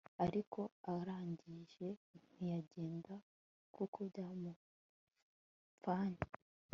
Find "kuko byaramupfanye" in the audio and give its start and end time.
3.75-6.21